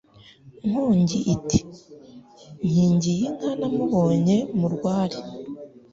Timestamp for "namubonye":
3.59-4.37